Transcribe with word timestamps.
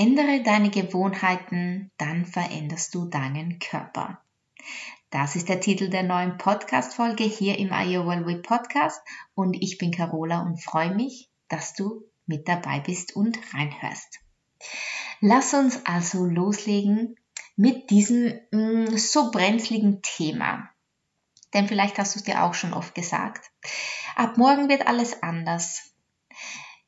Ändere 0.00 0.42
deine 0.42 0.70
Gewohnheiten, 0.70 1.90
dann 1.98 2.24
veränderst 2.24 2.94
du 2.94 3.10
deinen 3.10 3.58
Körper. 3.58 4.24
Das 5.10 5.36
ist 5.36 5.50
der 5.50 5.60
Titel 5.60 5.90
der 5.90 6.04
neuen 6.04 6.38
Podcast-Folge 6.38 7.24
hier 7.24 7.58
im 7.58 7.68
Way 7.68 8.36
Podcast 8.36 9.02
und 9.34 9.52
ich 9.60 9.76
bin 9.76 9.90
Carola 9.90 10.40
und 10.40 10.64
freue 10.64 10.94
mich, 10.94 11.28
dass 11.50 11.74
du 11.74 12.10
mit 12.24 12.48
dabei 12.48 12.80
bist 12.80 13.14
und 13.14 13.38
reinhörst. 13.52 14.20
Lass 15.20 15.52
uns 15.52 15.84
also 15.84 16.24
loslegen 16.24 17.16
mit 17.56 17.90
diesem 17.90 18.40
mh, 18.52 18.92
mm, 18.92 18.96
so 18.96 19.30
brenzligen 19.30 20.00
Thema. 20.00 20.70
Denn 21.52 21.68
vielleicht 21.68 21.98
hast 21.98 22.14
du 22.14 22.20
es 22.20 22.24
dir 22.24 22.42
auch 22.42 22.54
schon 22.54 22.72
oft 22.72 22.94
gesagt. 22.94 23.50
Ab 24.16 24.38
morgen 24.38 24.70
wird 24.70 24.86
alles 24.86 25.22
anders. 25.22 25.92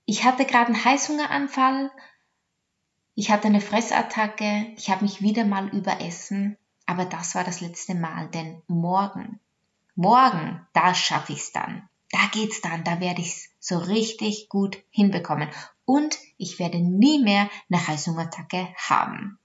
Ich 0.06 0.25
hatte 0.25 0.47
gerade 0.47 0.73
einen 0.73 0.83
Heißhungeranfall 0.83 1.91
ich 3.14 3.30
hatte 3.30 3.48
eine 3.48 3.60
Fressattacke, 3.60 4.72
ich 4.77 4.91
habe 4.91 5.05
mich 5.05 5.20
wieder 5.22 5.44
mal 5.44 5.68
überessen, 5.68 6.56
aber 6.86 7.05
das 7.05 7.34
war 7.34 7.44
das 7.44 7.60
letzte 7.60 7.94
Mal, 7.94 8.28
denn 8.28 8.62
morgen, 8.66 9.41
morgen, 9.94 10.66
da 10.72 10.94
schaffe 10.94 11.33
ich 11.33 11.40
es 11.40 11.52
dann. 11.52 11.88
Da 12.10 12.20
geht's 12.30 12.60
dann, 12.60 12.84
da 12.84 13.00
werde 13.00 13.22
ich 13.22 13.28
es 13.28 13.50
so 13.58 13.78
richtig 13.78 14.48
gut 14.48 14.83
hinbekommen. 14.90 15.48
Und 15.84 16.18
ich 16.36 16.58
werde 16.58 16.78
nie 16.78 17.22
mehr 17.22 17.48
eine 17.70 17.86
Heißhungerattacke 17.86 18.68
haben. 18.77 19.38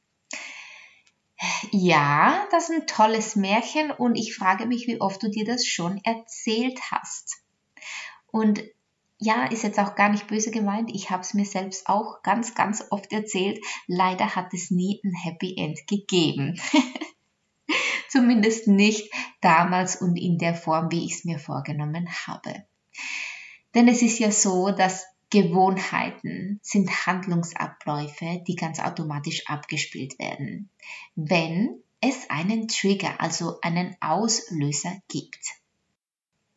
Ja, 1.71 2.47
das 2.51 2.69
ist 2.69 2.75
ein 2.75 2.88
tolles 2.88 3.35
Märchen 3.35 3.91
und 3.91 4.15
ich 4.15 4.35
frage 4.35 4.65
mich, 4.65 4.88
wie 4.88 4.99
oft 4.99 5.21
du 5.21 5.29
dir 5.29 5.45
das 5.45 5.65
schon 5.65 6.01
erzählt 6.03 6.79
hast. 6.91 7.38
Und 8.31 8.63
ja, 9.19 9.45
ist 9.45 9.63
jetzt 9.63 9.79
auch 9.79 9.95
gar 9.95 10.09
nicht 10.09 10.27
böse 10.27 10.51
gemeint. 10.51 10.91
Ich 10.93 11.09
habe 11.09 11.21
es 11.21 11.33
mir 11.33 11.45
selbst 11.45 11.87
auch 11.87 12.21
ganz, 12.21 12.53
ganz 12.53 12.85
oft 12.91 13.11
erzählt. 13.11 13.59
Leider 13.87 14.35
hat 14.35 14.53
es 14.53 14.69
nie 14.69 15.01
ein 15.03 15.13
Happy 15.13 15.55
End 15.57 15.87
gegeben. 15.87 16.59
Zumindest 18.09 18.67
nicht 18.67 19.11
damals 19.41 19.95
und 19.95 20.17
in 20.17 20.38
der 20.38 20.53
Form, 20.53 20.91
wie 20.91 21.05
ich 21.05 21.15
es 21.15 21.25
mir 21.25 21.39
vorgenommen 21.39 22.07
habe. 22.27 22.65
Denn 23.73 23.88
es 23.88 24.01
ist 24.01 24.19
ja 24.19 24.31
so, 24.31 24.71
dass 24.71 25.05
Gewohnheiten 25.29 26.59
sind 26.61 27.05
Handlungsabläufe, 27.05 28.41
die 28.47 28.55
ganz 28.55 28.79
automatisch 28.79 29.47
abgespielt 29.47 30.17
werden, 30.19 30.69
wenn 31.15 31.83
es 31.99 32.29
einen 32.29 32.67
Trigger, 32.67 33.19
also 33.19 33.59
einen 33.61 33.97
Auslöser 33.99 34.95
gibt. 35.09 35.45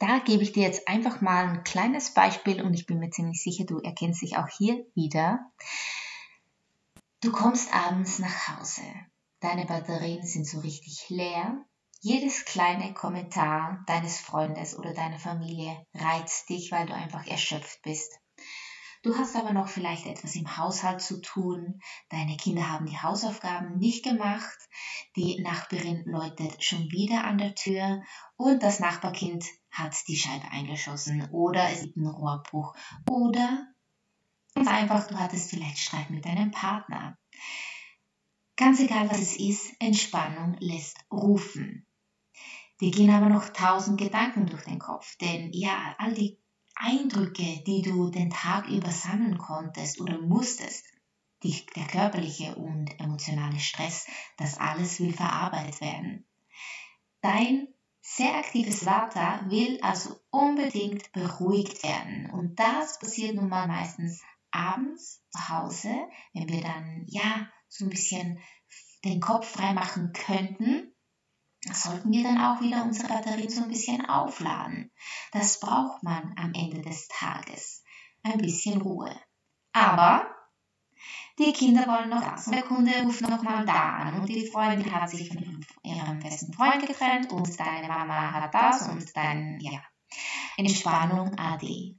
Da 0.01 0.19
gebe 0.19 0.43
ich 0.43 0.53
dir 0.53 0.63
jetzt 0.63 0.89
einfach 0.89 1.21
mal 1.21 1.47
ein 1.47 1.63
kleines 1.63 2.15
Beispiel 2.15 2.63
und 2.63 2.73
ich 2.73 2.87
bin 2.87 2.99
mir 2.99 3.11
ziemlich 3.11 3.43
sicher, 3.43 3.65
du 3.65 3.81
erkennst 3.81 4.23
dich 4.23 4.39
auch 4.39 4.49
hier 4.49 4.87
wieder. 4.95 5.53
Du 7.21 7.31
kommst 7.31 7.73
abends 7.75 8.19
nach 8.19 8.49
Hause. 8.49 8.83
Deine 9.41 9.67
Batterien 9.67 10.25
sind 10.25 10.47
so 10.47 10.61
richtig 10.61 11.11
leer. 11.11 11.67
Jedes 12.01 12.47
kleine 12.47 12.95
Kommentar 12.95 13.85
deines 13.87 14.19
Freundes 14.19 14.75
oder 14.75 14.95
deiner 14.95 15.19
Familie 15.19 15.87
reizt 15.93 16.49
dich, 16.49 16.73
weil 16.73 16.87
du 16.87 16.95
einfach 16.95 17.27
erschöpft 17.27 17.83
bist. 17.83 18.19
Du 19.03 19.17
hast 19.17 19.35
aber 19.35 19.55
noch 19.55 19.69
vielleicht 19.69 20.05
etwas 20.05 20.35
im 20.35 20.59
Haushalt 20.59 21.01
zu 21.01 21.23
tun. 21.23 21.81
Deine 22.11 22.37
Kinder 22.37 22.69
haben 22.69 22.85
die 22.85 22.99
Hausaufgaben 22.99 23.79
nicht 23.79 24.05
gemacht. 24.05 24.59
Die 25.17 25.41
Nachbarin 25.41 26.05
läutet 26.05 26.63
schon 26.63 26.91
wieder 26.91 27.25
an 27.25 27.39
der 27.39 27.55
Tür 27.55 28.03
und 28.37 28.63
das 28.63 28.79
Nachbarkind 28.79 29.47
hat 29.71 29.97
die 30.07 30.17
Scheibe 30.17 30.51
eingeschossen 30.51 31.31
oder 31.31 31.71
es 31.71 31.83
gibt 31.83 31.97
einen 31.97 32.09
Rohrbruch 32.09 32.75
oder 33.09 33.67
ganz 34.55 34.69
einfach, 34.69 35.07
du 35.07 35.19
hattest 35.19 35.51
vielleicht 35.51 35.79
Streit 35.79 36.11
mit 36.11 36.27
deinem 36.27 36.51
Partner. 36.51 37.17
Ganz 38.57 38.81
egal, 38.81 39.09
was 39.11 39.21
es 39.21 39.37
ist, 39.37 39.73
Entspannung 39.79 40.57
lässt 40.59 40.99
rufen. 41.11 41.87
Dir 42.81 42.91
gehen 42.91 43.11
aber 43.11 43.29
noch 43.29 43.49
tausend 43.51 43.99
Gedanken 43.99 44.47
durch 44.47 44.65
den 44.65 44.79
Kopf, 44.79 45.17
denn 45.17 45.51
ja, 45.53 45.95
all 45.99 46.13
die 46.13 46.40
Eindrücke, 46.83 47.63
die 47.67 47.83
du 47.83 48.11
den 48.11 48.31
Tag 48.31 48.69
über 48.69 48.91
sammeln 48.91 49.37
konntest 49.37 50.01
oder 50.01 50.19
musstest, 50.19 50.85
die, 51.43 51.65
der 51.77 51.87
körperliche 51.87 52.55
und 52.55 52.99
emotionale 52.99 53.59
Stress, 53.59 54.07
das 54.39 54.59
alles 54.59 54.99
will 54.99 55.13
verarbeitet 55.13 55.81
werden. 55.81 56.27
Dein 57.21 57.69
sehr 58.01 58.35
aktives 58.35 58.87
Vata 58.87 59.45
will 59.51 59.79
also 59.83 60.17
unbedingt 60.31 61.13
beruhigt 61.13 61.83
werden. 61.83 62.31
Und 62.31 62.59
das 62.59 62.99
passiert 62.99 63.37
nun 63.37 63.49
mal 63.49 63.69
meistens 63.69 64.23
abends 64.51 65.23
zu 65.31 65.49
Hause, 65.49 65.95
wenn 66.33 66.49
wir 66.49 66.63
dann 66.63 67.05
ja 67.07 67.49
so 67.69 67.85
ein 67.85 67.91
bisschen 67.91 68.39
den 69.05 69.21
Kopf 69.21 69.49
frei 69.49 69.75
machen 69.75 70.13
könnten 70.13 70.95
sollten 71.73 72.11
wir 72.13 72.23
dann 72.25 72.41
auch 72.41 72.61
wieder 72.61 72.83
unsere 72.83 73.09
Batterien 73.09 73.51
so 73.51 73.63
ein 73.63 73.69
bisschen 73.69 74.07
aufladen. 74.07 74.91
Das 75.33 75.61
braucht 75.61 76.03
man 76.03 76.35
am 76.37 76.53
Ende 76.55 76.81
des 76.81 77.09
Tages. 77.09 77.85
Ein 78.23 78.39
bisschen 78.39 78.81
Ruhe. 78.81 79.15
Aber 79.73 80.27
die 81.39 81.53
Kinder 81.53 81.87
wollen 81.87 82.11
noch 82.11 82.23
das. 82.23 82.47
Und 82.47 82.55
der 82.55 82.63
Kunde 82.63 82.93
ruft 83.03 83.23
nochmal 83.23 83.65
da 83.65 83.95
an 83.95 84.21
und 84.21 84.29
die 84.29 84.47
Freundin 84.47 84.93
hat 84.93 85.09
sich 85.09 85.29
von 85.29 85.65
ihrem 85.83 86.19
besten 86.19 86.53
Freund 86.53 86.87
getrennt 86.87 87.33
und 87.33 87.59
deine 87.59 87.89
Mama 87.89 88.33
hat 88.33 88.55
das 88.55 88.89
und 88.89 89.17
dann, 89.17 89.59
ja, 89.61 89.81
Entspannung 90.57 91.39
AD. 91.39 91.97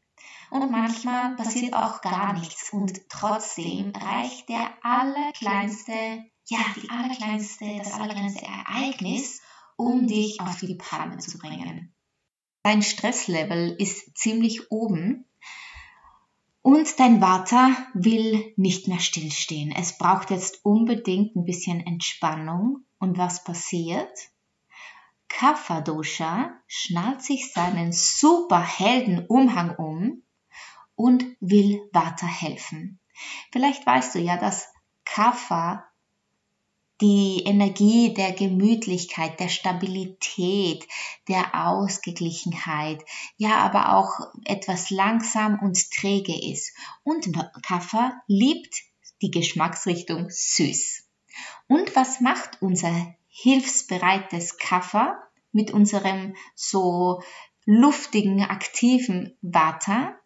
Und 0.51 0.69
manchmal 0.69 1.35
passiert 1.37 1.73
auch 1.73 2.01
gar 2.01 2.33
nichts 2.33 2.71
und 2.71 3.09
trotzdem 3.09 3.93
reicht 3.95 4.49
der 4.49 4.69
allerkleinste, 4.83 6.25
ja, 6.47 6.59
die 6.75 6.89
allerkleinste, 6.89 7.77
das 7.77 7.93
allerkleinste 7.93 8.45
Ereignis, 8.45 9.41
um 9.81 10.07
dich 10.07 10.39
auf 10.41 10.59
die 10.59 10.75
Palme 10.75 11.17
zu 11.17 11.37
bringen. 11.37 11.93
Dein 12.63 12.83
Stresslevel 12.83 13.75
ist 13.79 14.17
ziemlich 14.17 14.71
oben 14.71 15.25
und 16.61 16.99
dein 16.99 17.21
Vata 17.21 17.75
will 17.93 18.53
nicht 18.55 18.87
mehr 18.87 18.99
stillstehen. 18.99 19.71
Es 19.71 19.97
braucht 19.97 20.29
jetzt 20.29 20.63
unbedingt 20.63 21.35
ein 21.35 21.45
bisschen 21.45 21.85
Entspannung. 21.85 22.85
Und 22.99 23.17
was 23.17 23.43
passiert? 23.43 24.11
Kapha 25.27 25.81
Dosha 25.81 26.51
schnallt 26.67 27.23
sich 27.23 27.51
seinen 27.51 27.91
Superheldenumhang 27.91 29.75
um 29.75 30.21
und 30.93 31.25
will 31.39 31.81
Vata 31.91 32.27
helfen. 32.27 32.99
Vielleicht 33.51 33.83
weißt 33.83 34.13
du 34.13 34.19
ja, 34.19 34.37
dass 34.37 34.67
Kapha 35.03 35.90
die 37.01 37.43
Energie 37.45 38.13
der 38.13 38.31
Gemütlichkeit, 38.31 39.39
der 39.39 39.49
Stabilität, 39.49 40.87
der 41.27 41.67
Ausgeglichenheit, 41.67 43.03
ja, 43.37 43.57
aber 43.57 43.95
auch 43.95 44.31
etwas 44.45 44.91
langsam 44.91 45.59
und 45.59 45.91
träge 45.91 46.33
ist. 46.51 46.73
Und 47.03 47.27
Kaffer 47.63 48.13
liebt 48.27 48.75
die 49.21 49.31
Geschmacksrichtung 49.31 50.27
süß. 50.29 51.07
Und 51.67 51.95
was 51.95 52.21
macht 52.21 52.61
unser 52.61 53.15
hilfsbereites 53.29 54.57
Kaffer 54.57 55.17
mit 55.51 55.71
unserem 55.71 56.35
so 56.55 57.21
luftigen, 57.65 58.43
aktiven 58.43 59.37
Vata? 59.41 60.20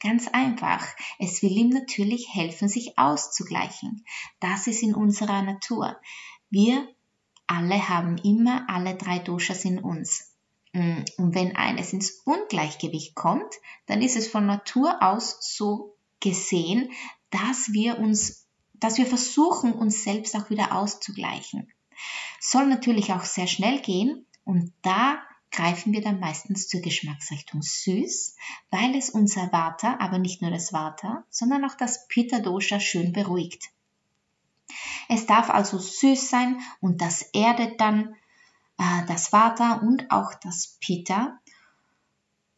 Ganz 0.00 0.28
einfach. 0.28 0.86
Es 1.18 1.42
will 1.42 1.50
ihm 1.50 1.70
natürlich 1.70 2.32
helfen, 2.32 2.68
sich 2.68 2.98
auszugleichen. 2.98 4.04
Das 4.40 4.66
ist 4.66 4.82
in 4.82 4.94
unserer 4.94 5.42
Natur. 5.42 5.96
Wir 6.50 6.88
alle 7.46 7.88
haben 7.88 8.18
immer 8.18 8.68
alle 8.68 8.94
drei 8.94 9.18
Doshas 9.18 9.64
in 9.64 9.78
uns. 9.78 10.32
Mm, 10.72 11.02
und 11.16 11.34
wenn 11.34 11.56
eines 11.56 11.92
ins 11.92 12.22
Ungleichgewicht 12.24 13.14
kommt, 13.14 13.52
dann 13.86 14.02
ist 14.02 14.16
es 14.16 14.28
von 14.28 14.46
Natur 14.46 15.02
aus 15.02 15.38
so 15.40 15.96
gesehen, 16.20 16.92
dass 17.30 17.72
wir 17.72 17.98
uns, 17.98 18.46
dass 18.74 18.98
wir 18.98 19.06
versuchen, 19.06 19.72
uns 19.72 20.04
selbst 20.04 20.36
auch 20.36 20.50
wieder 20.50 20.76
auszugleichen. 20.76 21.72
Soll 22.40 22.66
natürlich 22.66 23.12
auch 23.12 23.24
sehr 23.24 23.46
schnell 23.46 23.80
gehen 23.80 24.26
und 24.44 24.72
da 24.82 25.20
greifen 25.50 25.92
wir 25.92 26.02
dann 26.02 26.20
meistens 26.20 26.68
zur 26.68 26.80
Geschmacksrichtung 26.80 27.62
süß, 27.62 28.36
weil 28.70 28.94
es 28.94 29.10
unser 29.10 29.52
Vata, 29.52 29.96
aber 29.98 30.18
nicht 30.18 30.42
nur 30.42 30.50
das 30.50 30.72
Vata, 30.72 31.24
sondern 31.30 31.64
auch 31.64 31.74
das 31.74 32.06
Pitta 32.08 32.38
Dosha 32.40 32.80
schön 32.80 33.12
beruhigt. 33.12 33.70
Es 35.08 35.26
darf 35.26 35.50
also 35.50 35.78
süß 35.78 36.28
sein 36.28 36.60
und 36.80 37.00
das 37.00 37.22
erdet 37.22 37.80
dann 37.80 38.14
äh, 38.78 39.06
das 39.06 39.32
Vata 39.32 39.74
und 39.74 40.10
auch 40.10 40.34
das 40.34 40.78
Pitta. 40.80 41.38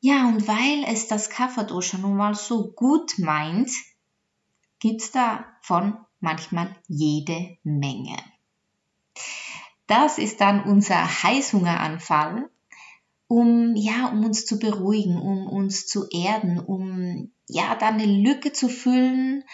Ja, 0.00 0.26
und 0.28 0.48
weil 0.48 0.84
es 0.93 1.08
das 1.08 1.31
Kapha 1.31 1.62
Dosha 1.62 1.98
nun 1.98 2.16
mal 2.16 2.34
so 2.34 2.72
gut 2.72 3.19
meint, 3.19 3.70
gibt's 4.78 5.10
davon 5.12 5.96
manchmal 6.20 6.75
jede 6.88 7.56
Menge. 7.62 8.16
Das 9.86 10.19
ist 10.19 10.40
dann 10.40 10.62
unser 10.64 11.22
Heißhungeranfall, 11.22 12.48
um, 13.31 13.77
ja, 13.77 14.09
um 14.09 14.25
uns 14.25 14.44
zu 14.44 14.59
beruhigen, 14.59 15.17
um 15.17 15.47
uns 15.47 15.87
zu 15.87 16.09
erden, 16.11 16.59
um, 16.59 17.31
ja, 17.47 17.77
dann 17.77 17.94
eine 17.94 18.06
Lücke 18.06 18.53
zu 18.53 18.69
füllen, 18.69 19.44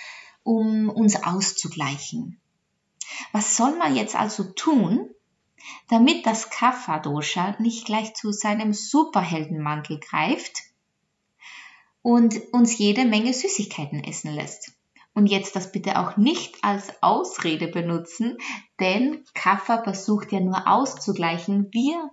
um 0.42 0.88
uns 0.88 1.22
auszugleichen. 1.22 2.40
Was 3.32 3.54
soll 3.54 3.76
man 3.76 3.94
jetzt 3.94 4.16
also 4.16 4.44
tun, 4.44 5.10
damit 5.90 6.24
das 6.24 6.48
Kapha-Dosha 6.48 7.56
nicht 7.58 7.84
gleich 7.84 8.14
zu 8.14 8.32
seinem 8.32 8.72
Superheldenmantel 8.72 10.00
greift 10.00 10.62
und 12.00 12.34
uns 12.54 12.78
jede 12.78 13.04
Menge 13.04 13.34
Süßigkeiten 13.34 14.02
essen 14.02 14.32
lässt? 14.32 14.72
Und 15.12 15.26
jetzt 15.26 15.54
das 15.54 15.70
bitte 15.70 15.98
auch 15.98 16.16
nicht 16.16 16.64
als 16.64 17.02
Ausrede 17.02 17.68
benutzen, 17.68 18.38
denn 18.80 19.22
Kaffer 19.34 19.84
versucht 19.84 20.32
ja 20.32 20.40
nur 20.40 20.66
auszugleichen. 20.66 21.68
Wir 21.72 22.10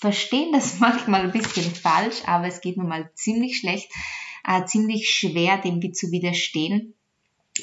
verstehen 0.00 0.52
das 0.52 0.78
manchmal 0.80 1.22
ein 1.22 1.32
bisschen 1.32 1.74
falsch, 1.74 2.22
aber 2.26 2.46
es 2.46 2.60
geht 2.60 2.76
nun 2.76 2.88
mal 2.88 3.10
ziemlich 3.14 3.58
schlecht, 3.58 3.92
äh, 4.44 4.64
ziemlich 4.64 5.10
schwer, 5.10 5.58
dem 5.58 5.80
zu 5.92 6.10
widerstehen 6.10 6.94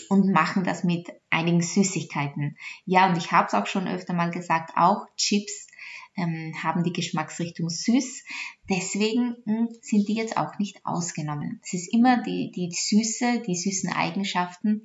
und 0.09 0.31
machen 0.31 0.63
das 0.63 0.83
mit 0.83 1.09
einigen 1.29 1.61
Süßigkeiten. 1.61 2.57
Ja, 2.85 3.09
und 3.09 3.17
ich 3.17 3.31
habe 3.31 3.47
es 3.47 3.53
auch 3.53 3.65
schon 3.65 3.87
öfter 3.87 4.13
mal 4.13 4.31
gesagt, 4.31 4.73
auch 4.75 5.07
Chips 5.15 5.67
ähm, 6.15 6.53
haben 6.61 6.83
die 6.83 6.93
Geschmacksrichtung 6.93 7.69
süß. 7.69 8.23
Deswegen 8.69 9.37
mh, 9.45 9.57
hm, 9.57 9.69
sind 9.81 10.07
die 10.07 10.15
jetzt 10.15 10.37
auch 10.37 10.57
nicht 10.59 10.85
ausgenommen. 10.85 11.61
Es 11.63 11.73
ist 11.73 11.93
immer 11.93 12.21
die, 12.21 12.51
die 12.51 12.71
Süße, 12.71 13.43
die 13.47 13.55
süßen 13.55 13.91
Eigenschaften, 13.91 14.83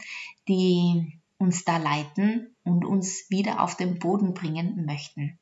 die 0.49 1.19
uns 1.39 1.65
da 1.65 1.79
leiten 1.79 2.55
und 2.63 2.85
uns 2.85 3.29
wieder 3.29 3.61
auf 3.61 3.77
den 3.77 3.99
Boden 3.99 4.35
bringen 4.35 4.85
möchten. 4.87 5.39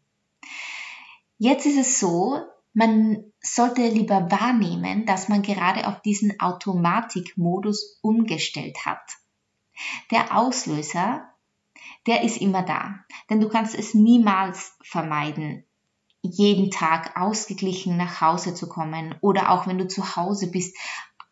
Jetzt 1.42 1.64
ist 1.64 1.78
es 1.78 1.98
so, 1.98 2.38
man 2.74 3.24
sollte 3.40 3.88
lieber 3.88 4.30
wahrnehmen, 4.30 5.06
dass 5.06 5.30
man 5.30 5.40
gerade 5.40 5.88
auf 5.88 6.02
diesen 6.02 6.38
Automatikmodus 6.38 7.98
umgestellt 8.02 8.84
hat. 8.84 9.00
Der 10.10 10.36
Auslöser, 10.36 11.26
der 12.06 12.24
ist 12.24 12.36
immer 12.36 12.62
da, 12.62 12.96
denn 13.30 13.40
du 13.40 13.48
kannst 13.48 13.74
es 13.74 13.94
niemals 13.94 14.76
vermeiden, 14.82 15.64
jeden 16.20 16.70
Tag 16.70 17.18
ausgeglichen 17.18 17.96
nach 17.96 18.20
Hause 18.20 18.52
zu 18.52 18.68
kommen 18.68 19.14
oder 19.22 19.50
auch 19.50 19.66
wenn 19.66 19.78
du 19.78 19.88
zu 19.88 20.16
Hause 20.16 20.50
bist, 20.50 20.76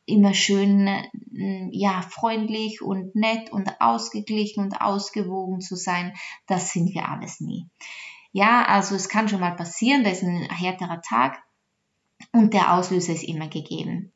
immer 0.07 0.33
schön 0.33 0.87
mm, 1.33 1.69
ja 1.71 2.01
freundlich 2.01 2.81
und 2.81 3.15
nett 3.15 3.53
und 3.53 3.79
ausgeglichen 3.79 4.65
und 4.65 4.81
ausgewogen 4.81 5.61
zu 5.61 5.77
sein, 5.77 6.15
das 6.47 6.73
sind 6.73 6.95
wir 6.95 7.11
alles 7.11 7.41
nie. 7.41 7.69
Ja, 8.39 8.67
also 8.67 8.95
es 8.95 9.09
kann 9.09 9.29
schon 9.29 9.41
mal 9.41 9.57
passieren, 9.57 10.05
da 10.05 10.11
ist 10.11 10.23
ein 10.23 10.49
härterer 10.49 11.03
Tag 11.03 11.43
und 12.31 12.55
der 12.55 12.73
Auslöser 12.73 13.13
ist 13.13 13.25
immer 13.25 13.49
gegeben. 13.49 14.13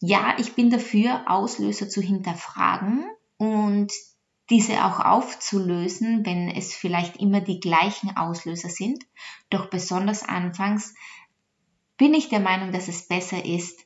Ja, 0.00 0.36
ich 0.38 0.54
bin 0.54 0.70
dafür, 0.70 1.24
Auslöser 1.26 1.90
zu 1.90 2.00
hinterfragen 2.00 3.04
und 3.36 3.92
diese 4.48 4.82
auch 4.82 5.00
aufzulösen, 5.00 6.24
wenn 6.24 6.48
es 6.48 6.74
vielleicht 6.74 7.18
immer 7.18 7.42
die 7.42 7.60
gleichen 7.60 8.16
Auslöser 8.16 8.70
sind. 8.70 9.04
Doch 9.50 9.68
besonders 9.68 10.22
anfangs 10.22 10.94
bin 11.98 12.14
ich 12.14 12.30
der 12.30 12.40
Meinung, 12.40 12.72
dass 12.72 12.88
es 12.88 13.08
besser 13.08 13.44
ist, 13.44 13.78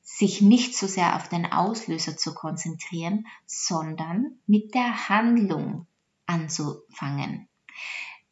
sich 0.00 0.42
nicht 0.42 0.76
so 0.76 0.88
sehr 0.88 1.14
auf 1.14 1.28
den 1.28 1.46
Auslöser 1.46 2.16
zu 2.16 2.34
konzentrieren, 2.34 3.28
sondern 3.46 4.40
mit 4.48 4.74
der 4.74 5.08
Handlung 5.08 5.86
anzufangen. 6.26 7.48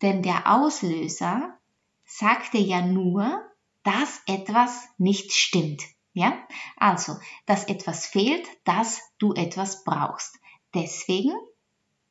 Denn 0.02 0.22
der 0.22 0.50
Auslöser 0.50 1.58
sagt 2.04 2.54
dir 2.54 2.62
ja 2.62 2.80
nur, 2.80 3.44
dass 3.82 4.22
etwas 4.26 4.88
nicht 4.98 5.32
stimmt. 5.32 5.82
Ja? 6.12 6.36
Also, 6.76 7.16
dass 7.46 7.64
etwas 7.64 8.06
fehlt, 8.06 8.46
dass 8.64 9.00
du 9.18 9.32
etwas 9.34 9.84
brauchst. 9.84 10.38
Deswegen 10.74 11.32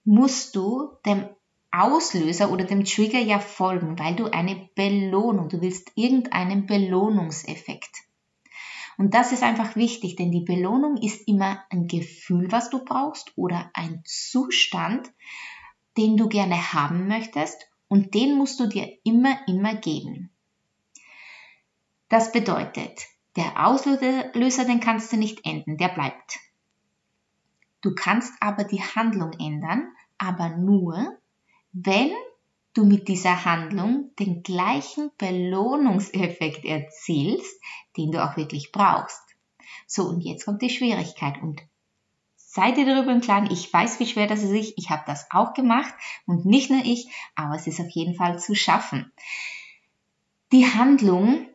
musst 0.03 0.55
du 0.55 0.91
dem 1.05 1.29
Auslöser 1.71 2.51
oder 2.51 2.65
dem 2.65 2.83
Trigger 2.83 3.19
ja 3.19 3.39
folgen, 3.39 3.99
weil 3.99 4.15
du 4.15 4.25
eine 4.25 4.69
Belohnung, 4.75 5.49
du 5.49 5.61
willst 5.61 5.91
irgendeinen 5.95 6.65
Belohnungseffekt. 6.65 8.03
Und 8.97 9.13
das 9.13 9.31
ist 9.31 9.43
einfach 9.43 9.75
wichtig, 9.75 10.15
denn 10.15 10.31
die 10.31 10.43
Belohnung 10.43 10.97
ist 10.97 11.27
immer 11.27 11.63
ein 11.69 11.87
Gefühl, 11.87 12.51
was 12.51 12.69
du 12.69 12.83
brauchst 12.83 13.31
oder 13.37 13.69
ein 13.73 14.01
Zustand, 14.05 15.09
den 15.95 16.17
du 16.17 16.27
gerne 16.27 16.73
haben 16.73 17.07
möchtest 17.07 17.68
und 17.89 18.13
den 18.13 18.37
musst 18.37 18.59
du 18.59 18.67
dir 18.67 18.97
immer, 19.03 19.37
immer 19.47 19.75
geben. 19.75 20.29
Das 22.07 22.31
bedeutet, 22.31 23.05
der 23.35 23.67
Auslöser, 23.67 24.65
den 24.65 24.79
kannst 24.79 25.11
du 25.11 25.17
nicht 25.17 25.45
enden, 25.45 25.77
der 25.77 25.89
bleibt. 25.89 26.39
Du 27.81 27.93
kannst 27.93 28.33
aber 28.41 28.63
die 28.63 28.81
Handlung 28.81 29.33
ändern, 29.33 29.91
aber 30.17 30.49
nur, 30.49 31.17
wenn 31.71 32.11
du 32.73 32.85
mit 32.85 33.07
dieser 33.07 33.45
Handlung 33.45 34.11
den 34.17 34.43
gleichen 34.43 35.11
Belohnungseffekt 35.17 36.65
erzielst, 36.65 37.61
den 37.97 38.11
du 38.11 38.23
auch 38.23 38.37
wirklich 38.37 38.71
brauchst. 38.71 39.21
So, 39.87 40.03
und 40.03 40.21
jetzt 40.21 40.45
kommt 40.45 40.61
die 40.61 40.69
Schwierigkeit 40.69 41.41
und 41.41 41.61
seid 42.51 42.79
ihr 42.79 42.85
darüber 42.85 43.11
im 43.11 43.21
Klaren, 43.21 43.51
ich 43.51 43.71
weiß, 43.71 43.99
wie 43.99 44.07
schwer 44.07 44.25
das 44.25 44.41
ist, 44.41 44.73
ich 44.75 44.89
habe 44.89 45.03
das 45.05 45.27
auch 45.29 45.53
gemacht 45.53 45.93
und 46.25 46.45
nicht 46.45 46.71
nur 46.71 46.83
ich, 46.83 47.07
aber 47.35 47.55
es 47.55 47.67
ist 47.67 47.79
auf 47.79 47.89
jeden 47.89 48.15
Fall 48.15 48.39
zu 48.39 48.55
schaffen. 48.55 49.11
Die 50.51 50.65
Handlung 50.65 51.47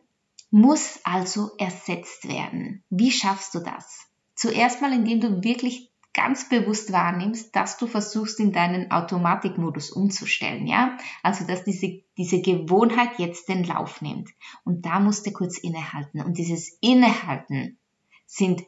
muss 0.51 1.01
also 1.03 1.51
ersetzt 1.57 2.29
werden. 2.29 2.81
Wie 2.89 3.11
schaffst 3.11 3.53
du 3.53 3.59
das? 3.59 4.07
Zuerst 4.35 4.81
mal, 4.81 4.93
indem 4.93 5.19
du 5.19 5.43
wirklich 5.43 5.91
ganz 6.13 6.47
bewusst 6.47 6.93
wahrnimmst, 6.93 7.53
dass 7.57 7.77
du 7.77 7.87
versuchst, 7.87 8.39
in 8.39 8.53
deinen 8.53 8.89
Automatikmodus 8.89 9.89
umzustellen, 9.89 10.65
ja? 10.65 10.97
Also, 11.23 11.45
dass 11.45 11.65
diese, 11.65 12.03
diese 12.17 12.41
Gewohnheit 12.41 13.19
jetzt 13.19 13.49
den 13.49 13.65
Lauf 13.65 14.01
nimmt. 14.01 14.29
Und 14.63 14.85
da 14.85 15.01
musst 15.01 15.27
du 15.27 15.33
kurz 15.33 15.57
innehalten. 15.57 16.21
Und 16.21 16.37
dieses 16.37 16.77
Innehalten 16.79 17.77
sind, 18.25 18.63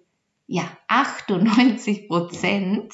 ja, 0.48 0.64
98 0.88 2.08
Prozent 2.08 2.94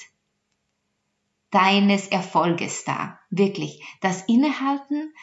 deines 1.51 2.07
Erfolges 2.07 2.83
da. 2.83 3.19
Wirklich. 3.29 3.83
Das 4.01 4.23
Innehalten 4.23 5.13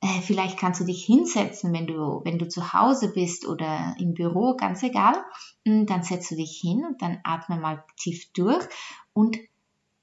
äh, 0.00 0.20
vielleicht 0.20 0.58
kannst 0.58 0.80
du 0.80 0.84
dich 0.84 1.04
hinsetzen, 1.04 1.72
wenn 1.72 1.86
du, 1.86 2.20
wenn 2.24 2.38
du 2.38 2.48
zu 2.48 2.72
Hause 2.72 3.12
bist 3.12 3.46
oder 3.46 3.96
im 3.98 4.14
Büro, 4.14 4.54
ganz 4.56 4.82
egal. 4.82 5.16
Mm, 5.64 5.86
dann 5.86 6.04
setzt 6.04 6.30
du 6.30 6.36
dich 6.36 6.60
hin 6.60 6.84
und 6.84 7.02
dann 7.02 7.18
atme 7.24 7.58
mal 7.58 7.84
tief 7.96 8.30
durch 8.32 8.64
und 9.12 9.38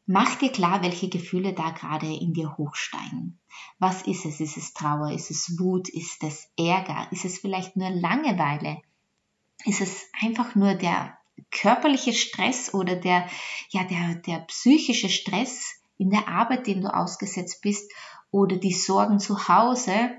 mach 0.06 0.36
dir 0.36 0.52
klar, 0.52 0.84
welche 0.84 1.08
Gefühle 1.08 1.54
da 1.54 1.70
gerade 1.70 2.08
in 2.08 2.34
dir 2.34 2.58
hochsteigen. 2.58 3.40
Was 3.80 4.02
ist 4.02 4.26
es? 4.26 4.42
Ist 4.42 4.58
es 4.58 4.74
Trauer? 4.74 5.12
Ist 5.12 5.32
es 5.32 5.58
Wut? 5.60 5.88
Ist 5.88 6.24
es 6.24 6.52
Ärger? 6.58 7.08
Ist 7.12 7.24
es 7.24 7.40
vielleicht 7.40 7.78
nur 7.78 7.90
Langeweile? 7.90 8.82
Ist 9.64 9.80
es 9.80 10.10
einfach 10.22 10.56
nur 10.56 10.74
der 10.74 11.18
körperliche 11.52 12.14
Stress 12.14 12.74
oder 12.74 12.96
der, 12.96 13.28
ja, 13.70 13.84
der, 13.84 14.16
der 14.16 14.40
psychische 14.40 15.10
Stress 15.10 15.74
in 15.98 16.10
der 16.10 16.28
Arbeit, 16.28 16.68
dem 16.68 16.82
du 16.82 16.94
ausgesetzt 16.94 17.62
bist? 17.62 17.92
oder 18.36 18.58
die 18.58 18.74
Sorgen 18.74 19.20
zu 19.20 19.48
Hause, 19.48 20.12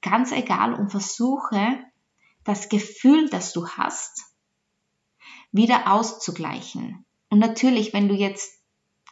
ganz 0.00 0.32
egal 0.32 0.72
und 0.72 0.90
versuche 0.90 1.78
das 2.42 2.70
Gefühl, 2.70 3.28
das 3.28 3.52
du 3.52 3.68
hast, 3.68 4.22
wieder 5.52 5.92
auszugleichen. 5.92 7.04
Und 7.28 7.40
natürlich, 7.40 7.92
wenn 7.92 8.08
du 8.08 8.14
jetzt 8.14 8.54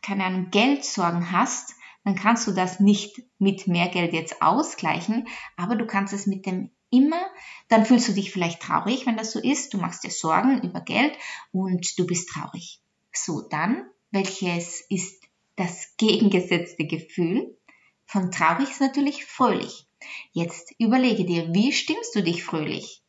keine 0.01 0.25
Ahnung, 0.25 0.51
Geldsorgen 0.51 1.33
hast, 1.33 1.75
dann 2.05 2.15
kannst 2.15 2.47
du 2.47 2.53
das 2.53 2.81
nicht 2.81 3.21
mit 3.39 3.67
mehr 3.67 3.89
Geld 3.89 4.15
jetzt 4.15 4.41
ausgleichen, 4.41 5.29
aber 5.59 5.77
du 5.77 5.87
kannst 5.87 6.15
es 6.15 6.27
mit 6.27 6.47
dem 6.47 6.71
immer, 6.97 7.25
dann 7.69 7.85
fühlst 7.85 8.09
du 8.09 8.13
dich 8.13 8.33
vielleicht 8.33 8.63
traurig, 8.63 9.07
wenn 9.07 9.17
das 9.17 9.33
so 9.33 9.41
ist, 9.41 9.75
du 9.75 9.79
machst 9.79 10.05
dir 10.05 10.11
Sorgen 10.11 10.63
über 10.63 10.81
Geld 10.81 11.17
und 11.53 11.99
du 11.99 12.07
bist 12.07 12.29
traurig. 12.29 12.81
So, 13.13 13.43
dann, 13.49 13.89
welches 14.11 14.85
ist 14.89 15.25
das 15.57 15.95
gegengesetzte 15.97 16.87
Gefühl? 16.87 17.57
Von 18.05 18.31
traurig 18.31 18.71
ist 18.71 18.81
natürlich 18.81 19.25
fröhlich. 19.25 19.87
Jetzt 20.33 20.73
überlege 20.79 21.25
dir, 21.25 21.53
wie 21.53 21.73
stimmst 21.73 22.15
du 22.15 22.23
dich 22.23 22.45
fröhlich? 22.45 23.03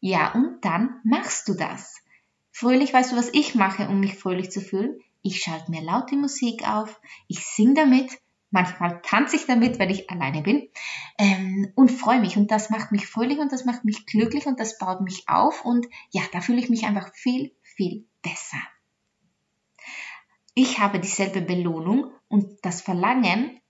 Ja, 0.00 0.32
und 0.32 0.64
dann 0.64 1.00
machst 1.04 1.48
du 1.48 1.54
das. 1.54 1.96
Fröhlich, 2.50 2.92
weißt 2.92 3.12
du, 3.12 3.16
was 3.16 3.32
ich 3.32 3.54
mache, 3.54 3.88
um 3.88 4.00
mich 4.00 4.16
fröhlich 4.16 4.50
zu 4.50 4.60
fühlen? 4.60 5.00
Ich 5.22 5.40
schalte 5.40 5.70
mir 5.70 5.82
laute 5.82 6.16
Musik 6.16 6.66
auf, 6.66 7.00
ich 7.26 7.44
singe 7.44 7.74
damit, 7.74 8.18
manchmal 8.50 9.00
tanze 9.02 9.36
ich 9.36 9.46
damit, 9.46 9.78
wenn 9.78 9.90
ich 9.90 10.10
alleine 10.10 10.42
bin 10.42 10.68
ähm, 11.18 11.70
und 11.74 11.90
freue 11.90 12.20
mich. 12.20 12.36
Und 12.36 12.50
das 12.50 12.70
macht 12.70 12.92
mich 12.92 13.06
fröhlich 13.06 13.38
und 13.38 13.52
das 13.52 13.64
macht 13.64 13.84
mich 13.84 14.06
glücklich 14.06 14.46
und 14.46 14.58
das 14.60 14.78
baut 14.78 15.00
mich 15.00 15.28
auf 15.28 15.64
und 15.64 15.86
ja, 16.10 16.22
da 16.32 16.40
fühle 16.40 16.58
ich 16.58 16.70
mich 16.70 16.86
einfach 16.86 17.12
viel, 17.14 17.54
viel 17.62 18.06
besser. 18.22 18.58
Ich 20.54 20.78
habe 20.80 20.98
dieselbe 20.98 21.40
Belohnung 21.40 22.10
und 22.28 22.58
das 22.62 22.80
Verlangen 22.80 23.60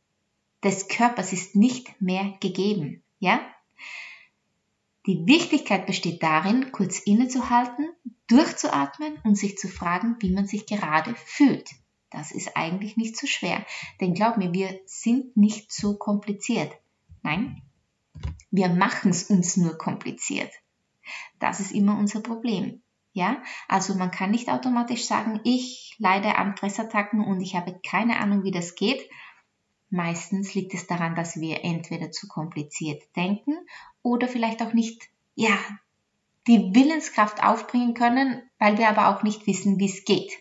des 0.65 0.89
Körpers 0.89 1.33
ist 1.33 1.55
nicht 1.55 2.01
mehr 2.01 2.35
gegeben. 2.41 3.03
Ja? 3.19 3.41
Die 5.07 5.27
Wichtigkeit 5.27 5.87
besteht 5.87 6.23
darin, 6.23 6.73
kurz 6.73 6.99
innezuhalten, 7.01 7.89
durchzuatmen 8.27 9.19
und 9.25 9.37
sich 9.37 9.57
zu 9.57 9.69
fragen, 9.69 10.17
wie 10.21 10.33
man 10.33 10.47
sich 10.47 10.67
gerade 10.67 11.15
fühlt. 11.15 11.71
Das 12.11 12.31
ist 12.33 12.57
eigentlich 12.57 12.97
nicht 12.97 13.17
so 13.17 13.27
schwer. 13.27 13.65
Denn 14.01 14.15
glaub 14.15 14.37
mir, 14.37 14.53
wir 14.53 14.81
sind 14.87 15.37
nicht 15.37 15.73
so 15.73 15.97
kompliziert. 15.97 16.73
Nein, 17.23 17.63
wir 18.51 18.69
machen 18.69 19.11
es 19.11 19.25
uns 19.25 19.57
nur 19.57 19.77
kompliziert. 19.77 20.53
Das 21.39 21.61
ist 21.61 21.73
immer 21.73 21.99
unser 21.99 22.21
Problem. 22.21 22.83
Ja, 23.13 23.43
also 23.67 23.95
man 23.95 24.11
kann 24.11 24.31
nicht 24.31 24.49
automatisch 24.49 25.05
sagen, 25.05 25.41
ich 25.45 25.97
leide 25.99 26.37
an 26.37 26.57
Fressattacken 26.57 27.25
und 27.25 27.41
ich 27.41 27.57
habe 27.57 27.81
keine 27.85 28.21
Ahnung, 28.21 28.45
wie 28.45 28.53
das 28.53 28.75
geht. 28.75 29.01
Meistens 29.91 30.55
liegt 30.55 30.75
es 30.75 30.87
daran, 30.87 31.15
dass 31.15 31.41
wir 31.41 31.65
entweder 31.65 32.11
zu 32.11 32.29
kompliziert 32.29 33.03
denken 33.17 33.57
oder 34.03 34.29
vielleicht 34.29 34.63
auch 34.63 34.75
nicht, 34.75 35.09
ja, 35.35 35.57
die 36.47 36.75
Willenskraft 36.75 37.43
aufbringen 37.43 37.95
können, 37.95 38.43
weil 38.59 38.79
wir 38.79 38.89
aber 38.89 39.09
auch 39.09 39.23
nicht 39.23 39.47
wissen, 39.47 39.79
wie 39.79 39.87
es 39.87 40.05
geht. 40.05 40.33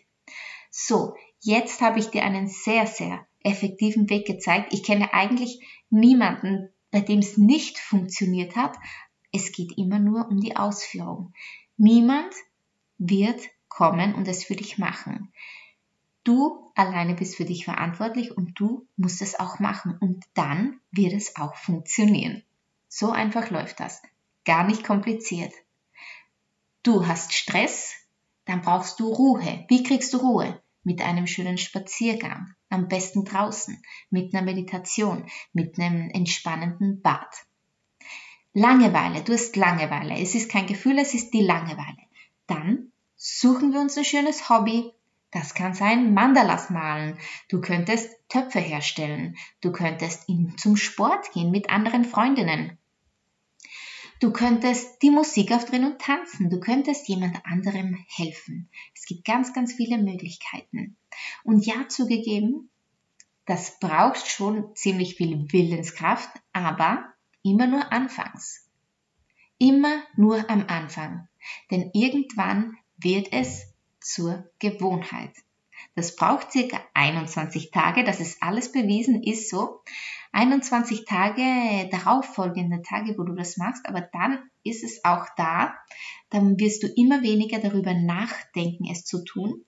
So, 0.70 1.16
jetzt 1.48 1.80
habe 1.82 2.00
ich 2.00 2.10
dir 2.10 2.24
einen 2.24 2.48
sehr, 2.48 2.86
sehr 2.86 3.25
effektiven 3.42 4.10
Weg 4.10 4.27
gezeigt. 4.27 4.74
Ich 4.74 4.84
kenne 4.84 5.13
eigentlich 5.13 5.66
niemanden, 5.89 6.70
bei 6.92 7.00
dem 7.00 7.20
es 7.20 7.38
nicht 7.38 7.80
funktioniert 7.80 8.56
hat. 8.58 8.75
Es 9.32 9.54
geht 9.54 9.77
immer 9.77 9.98
nur 9.98 10.27
um 10.27 10.42
die 10.42 10.58
Ausführung. 10.58 11.34
Niemand 11.77 12.34
wird 12.98 13.39
kommen 13.70 14.13
und 14.13 14.27
es 14.27 14.44
für 14.44 14.56
dich 14.56 14.77
machen. 14.77 15.32
Du 16.25 16.72
alleine 16.75 17.13
bist 17.13 17.38
für 17.38 17.46
dich 17.46 17.63
verantwortlich 17.63 18.36
und 18.36 18.60
du 18.60 18.86
musst 18.98 19.22
es 19.22 19.39
auch 19.39 19.60
machen 19.60 19.98
und 20.01 20.25
dann 20.34 20.82
wird 20.92 21.13
es 21.13 21.38
auch 21.38 21.56
funktionieren. 21.56 22.44
So 22.89 23.12
einfach 23.12 23.50
läuft 23.51 23.80
das. 23.80 24.01
Gar 24.44 24.66
nicht 24.66 24.84
kompliziert. 24.84 25.54
Du 26.84 27.08
hast 27.08 27.34
Stress, 27.34 27.94
dann 28.44 28.62
brauchst 28.62 29.00
du 29.00 29.08
Ruhe. 29.08 29.66
Wie 29.70 29.84
kriegst 29.84 30.13
du 30.13 30.18
Ruhe? 30.18 30.62
Mit 30.88 31.01
einem 31.01 31.27
schönen 31.27 31.58
Spaziergang, 31.58 32.53
am 32.70 32.88
besten 32.88 33.25
draußen, 33.25 33.84
mit 34.10 34.34
einer 34.34 34.41
Meditation, 34.41 35.25
mit 35.51 35.77
einem 35.77 36.10
entspannenden 36.12 37.01
Bad. 37.01 37.27
Langeweile, 38.53 39.22
du 39.22 39.34
hast 39.34 39.58
Langeweile. 39.58 40.17
Es 40.17 40.34
ist 40.34 40.50
kein 40.50 40.65
Gefühl, 40.65 40.98
es 40.98 41.13
ist 41.13 41.32
die 41.32 41.41
Langeweile. 41.41 41.98
Dann 42.48 42.94
suchen 43.17 43.74
wir 43.74 43.82
uns 43.82 43.98
ein 43.98 44.06
schönes 44.06 44.48
Hobby. 44.48 44.94
Das 45.29 45.53
kann 45.53 45.74
sein 45.74 46.13
Mandalas 46.13 46.70
malen. 46.70 47.17
Du 47.50 47.60
könntest 47.60 48.10
Töpfe 48.29 48.60
herstellen. 48.60 49.36
Du 49.60 49.74
könntest 49.74 50.29
in, 50.29 50.58
zum 50.58 50.77
Sport 50.77 51.34
gehen 51.34 51.51
mit 51.51 51.70
anderen 51.70 52.06
Freundinnen. 52.06 52.77
Du 54.20 54.32
könntest 54.32 55.04
die 55.04 55.12
Musik 55.12 55.52
aufdrehen 55.52 55.86
und 55.86 56.00
tanzen. 56.00 56.50
Du 56.50 56.60
könntest 56.60 57.08
jemand 57.08 57.46
anderem 57.46 58.04
helfen. 58.08 58.70
Es 58.96 59.06
gibt 59.06 59.26
ganz, 59.26 59.54
ganz 59.54 59.74
viele 59.74 60.00
Möglichkeiten. 60.00 60.98
Und 61.44 61.66
ja, 61.66 61.88
zugegeben, 61.88 62.70
das 63.46 63.80
braucht 63.80 64.28
schon 64.28 64.76
ziemlich 64.76 65.16
viel 65.16 65.52
Willenskraft, 65.52 66.30
aber 66.52 67.14
immer 67.44 67.68
nur 67.68 67.92
anfangs. 67.94 68.68
Immer 69.60 70.04
nur 70.16 70.50
am 70.50 70.66
Anfang. 70.68 71.28
Denn 71.70 71.92
irgendwann 71.94 72.76
wird 72.98 73.32
es 73.32 73.74
zur 74.00 74.50
Gewohnheit. 74.60 75.34
Das 75.96 76.15
braucht 76.15 76.51
circa 76.51 76.79
21 76.93 77.72
Tage, 77.72 78.03
das 78.03 78.19
ist 78.19 78.41
alles 78.41 78.72
bewiesen, 78.72 79.24
ist 79.24 79.50
so. 79.50 79.81
21 80.31 81.05
Tage, 81.05 81.89
darauffolgende 81.89 82.81
Tage, 82.81 83.17
wo 83.17 83.24
du 83.24 83.34
das 83.34 83.57
machst, 83.57 83.88
aber 83.88 84.01
dann 84.01 84.39
ist 84.63 84.84
es 84.84 85.03
auch 85.03 85.25
da, 85.38 85.75
dann 86.29 86.60
wirst 86.60 86.84
du 86.84 86.88
immer 86.88 87.22
weniger 87.24 87.60
darüber 87.60 87.93
nachdenken, 87.93 88.86
es 88.91 89.05
zu 89.05 89.24
tun. 89.24 89.63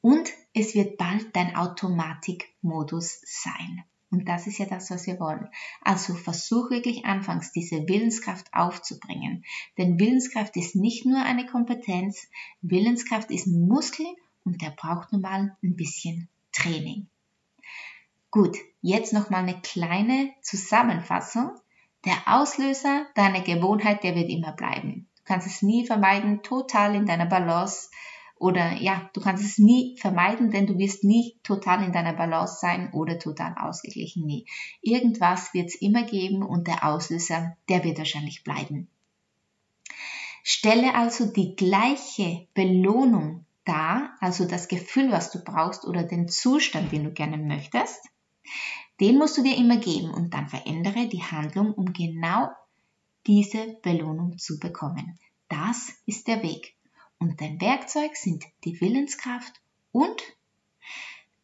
Und 0.00 0.30
es 0.52 0.74
wird 0.74 0.96
bald 0.96 1.34
dein 1.34 1.56
Automatikmodus 1.56 3.20
sein. 3.24 3.84
Und 4.10 4.28
das 4.28 4.46
ist 4.46 4.58
ja 4.58 4.66
das, 4.66 4.90
was 4.90 5.08
wir 5.08 5.18
wollen. 5.18 5.48
Also 5.80 6.14
versuch 6.14 6.70
wirklich 6.70 7.04
anfangs 7.04 7.50
diese 7.50 7.88
Willenskraft 7.88 8.46
aufzubringen. 8.52 9.44
Denn 9.76 9.98
Willenskraft 9.98 10.56
ist 10.56 10.76
nicht 10.76 11.04
nur 11.04 11.20
eine 11.20 11.46
Kompetenz, 11.46 12.28
Willenskraft 12.62 13.32
ist 13.32 13.46
ein 13.46 13.66
Muskel 13.66 14.06
und 14.44 14.62
der 14.62 14.70
braucht 14.70 15.12
nun 15.12 15.22
mal 15.22 15.56
ein 15.62 15.76
bisschen 15.76 16.28
Training. 16.52 17.08
Gut, 18.30 18.56
jetzt 18.80 19.12
nochmal 19.12 19.42
eine 19.42 19.60
kleine 19.60 20.30
Zusammenfassung. 20.42 21.50
Der 22.04 22.16
Auslöser 22.26 23.06
deiner 23.14 23.40
Gewohnheit, 23.40 24.02
der 24.02 24.14
wird 24.14 24.28
immer 24.28 24.52
bleiben. 24.52 25.08
Du 25.16 25.22
kannst 25.24 25.46
es 25.46 25.62
nie 25.62 25.86
vermeiden, 25.86 26.42
total 26.42 26.94
in 26.94 27.06
deiner 27.06 27.26
Balance 27.26 27.88
oder 28.36 28.72
ja, 28.74 29.08
du 29.14 29.20
kannst 29.20 29.44
es 29.44 29.58
nie 29.58 29.96
vermeiden, 29.98 30.50
denn 30.50 30.66
du 30.66 30.76
wirst 30.76 31.04
nie 31.04 31.38
total 31.42 31.82
in 31.84 31.92
deiner 31.92 32.12
Balance 32.12 32.58
sein 32.60 32.92
oder 32.92 33.18
total 33.18 33.54
ausgeglichen. 33.56 34.26
Nie. 34.26 34.46
Irgendwas 34.82 35.54
wird 35.54 35.68
es 35.68 35.76
immer 35.76 36.02
geben 36.02 36.42
und 36.42 36.66
der 36.66 36.84
Auslöser, 36.84 37.56
der 37.68 37.84
wird 37.84 37.98
wahrscheinlich 37.98 38.44
bleiben. 38.44 38.88
Stelle 40.42 40.94
also 40.94 41.24
die 41.24 41.56
gleiche 41.56 42.46
Belohnung 42.52 43.46
dar, 43.64 43.93
also 44.24 44.46
das 44.46 44.68
Gefühl, 44.68 45.12
was 45.12 45.30
du 45.30 45.44
brauchst 45.44 45.84
oder 45.84 46.02
den 46.02 46.28
Zustand, 46.30 46.92
den 46.92 47.04
du 47.04 47.12
gerne 47.12 47.36
möchtest, 47.36 48.08
den 48.98 49.18
musst 49.18 49.36
du 49.36 49.42
dir 49.42 49.54
immer 49.54 49.76
geben 49.76 50.14
und 50.14 50.32
dann 50.32 50.48
verändere 50.48 51.08
die 51.08 51.22
Handlung, 51.22 51.74
um 51.74 51.92
genau 51.92 52.48
diese 53.26 53.76
Belohnung 53.82 54.38
zu 54.38 54.58
bekommen. 54.58 55.18
Das 55.48 55.92
ist 56.06 56.26
der 56.26 56.42
Weg. 56.42 56.74
Und 57.18 57.42
dein 57.42 57.60
Werkzeug 57.60 58.16
sind 58.16 58.44
die 58.64 58.80
Willenskraft 58.80 59.60
und 59.92 60.22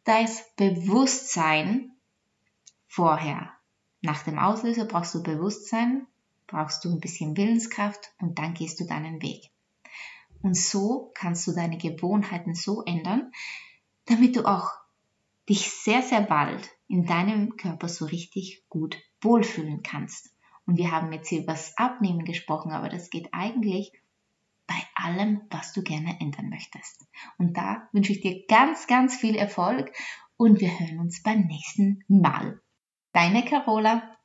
das 0.03 0.43
Bewusstsein 0.55 1.91
vorher. 2.87 3.53
Nach 4.01 4.23
dem 4.23 4.39
Auslöser 4.39 4.85
brauchst 4.85 5.13
du 5.13 5.21
Bewusstsein, 5.21 6.07
brauchst 6.47 6.83
du 6.83 6.89
ein 6.89 6.99
bisschen 6.99 7.37
Willenskraft 7.37 8.11
und 8.19 8.39
dann 8.39 8.55
gehst 8.55 8.79
du 8.79 8.85
deinen 8.85 9.21
Weg. 9.21 9.51
Und 10.41 10.55
so 10.55 11.11
kannst 11.13 11.47
du 11.47 11.51
deine 11.53 11.77
Gewohnheiten 11.77 12.55
so 12.55 12.83
ändern, 12.83 13.31
damit 14.05 14.35
du 14.35 14.45
auch 14.45 14.69
dich 15.47 15.69
sehr, 15.69 16.01
sehr 16.01 16.21
bald 16.21 16.69
in 16.87 17.05
deinem 17.05 17.57
Körper 17.57 17.87
so 17.87 18.05
richtig 18.05 18.65
gut 18.69 18.97
wohlfühlen 19.21 19.83
kannst. 19.83 20.33
Und 20.65 20.77
wir 20.77 20.91
haben 20.91 21.11
jetzt 21.11 21.29
hier 21.29 21.43
über 21.43 21.53
das 21.53 21.77
Abnehmen 21.77 22.25
gesprochen, 22.25 22.71
aber 22.71 22.89
das 22.89 23.09
geht 23.09 23.29
eigentlich 23.31 23.91
bei 24.67 24.75
allem, 24.95 25.41
was 25.49 25.73
du 25.73 25.81
gerne 25.81 26.19
ändern 26.19 26.49
möchtest. 26.49 27.05
Und 27.37 27.57
da 27.57 27.89
wünsche 27.91 28.13
ich 28.13 28.21
dir 28.21 28.45
ganz, 28.47 28.87
ganz 28.87 29.15
viel 29.15 29.35
Erfolg 29.35 29.91
und 30.37 30.59
wir 30.61 30.79
hören 30.79 30.99
uns 30.99 31.21
beim 31.23 31.41
nächsten 31.47 32.03
Mal. 32.07 32.61
Deine 33.11 33.43
Carola. 33.43 34.17